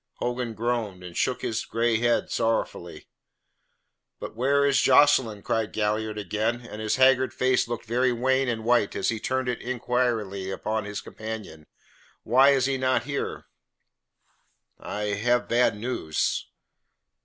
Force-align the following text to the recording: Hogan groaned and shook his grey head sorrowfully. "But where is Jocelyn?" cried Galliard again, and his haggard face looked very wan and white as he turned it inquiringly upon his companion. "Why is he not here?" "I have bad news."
Hogan 0.15 0.55
groaned 0.55 1.03
and 1.03 1.15
shook 1.15 1.43
his 1.43 1.63
grey 1.63 1.97
head 1.99 2.31
sorrowfully. 2.31 3.05
"But 4.19 4.35
where 4.35 4.65
is 4.65 4.81
Jocelyn?" 4.81 5.43
cried 5.43 5.73
Galliard 5.73 6.17
again, 6.17 6.61
and 6.61 6.81
his 6.81 6.95
haggard 6.95 7.35
face 7.35 7.67
looked 7.67 7.85
very 7.85 8.11
wan 8.11 8.47
and 8.47 8.65
white 8.65 8.95
as 8.95 9.09
he 9.09 9.19
turned 9.19 9.47
it 9.47 9.61
inquiringly 9.61 10.49
upon 10.49 10.85
his 10.85 11.01
companion. 11.01 11.67
"Why 12.23 12.49
is 12.49 12.65
he 12.65 12.79
not 12.79 13.03
here?" 13.03 13.45
"I 14.79 15.09
have 15.21 15.47
bad 15.47 15.77
news." 15.77 16.47